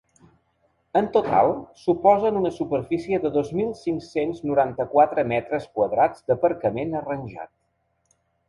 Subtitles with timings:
[0.99, 1.51] En total,
[1.81, 7.55] suposen una superfície de dos mil cinc-cents noranta-quatre metres quadrats d’aparcament arranjat.